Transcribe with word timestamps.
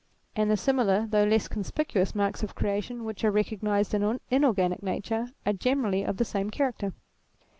And 0.35 0.49
the 0.49 0.57
similar 0.57 1.05
though 1.07 1.25
less 1.25 1.47
conspicuous 1.47 2.15
marks 2.15 2.41
of 2.41 2.55
creation 2.55 3.03
which 3.03 3.23
are 3.23 3.29
recognized 3.29 3.93
in 3.93 4.19
inorganic 4.31 4.81
Nature, 4.81 5.27
are 5.45 5.53
generally 5.53 6.01
of 6.03 6.17
the 6.17 6.25
same 6.25 6.49
character. 6.49 6.93